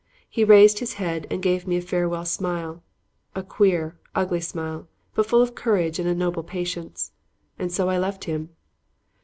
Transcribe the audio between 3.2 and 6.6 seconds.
a queer, ugly smile, but full of courage and a noble